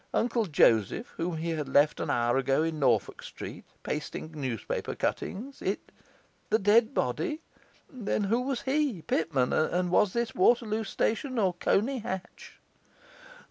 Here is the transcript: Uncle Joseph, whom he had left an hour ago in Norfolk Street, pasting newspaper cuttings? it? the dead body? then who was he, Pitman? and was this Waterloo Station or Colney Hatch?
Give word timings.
Uncle 0.15 0.45
Joseph, 0.47 1.13
whom 1.17 1.37
he 1.37 1.51
had 1.51 1.69
left 1.69 1.99
an 1.99 2.09
hour 2.09 2.35
ago 2.35 2.63
in 2.63 2.79
Norfolk 2.79 3.21
Street, 3.21 3.65
pasting 3.83 4.31
newspaper 4.31 4.95
cuttings? 4.95 5.61
it? 5.61 5.91
the 6.49 6.57
dead 6.57 6.95
body? 6.95 7.39
then 7.87 8.23
who 8.23 8.41
was 8.41 8.63
he, 8.63 9.03
Pitman? 9.03 9.53
and 9.53 9.91
was 9.91 10.13
this 10.13 10.33
Waterloo 10.33 10.85
Station 10.85 11.37
or 11.37 11.53
Colney 11.53 11.99
Hatch? 11.99 12.59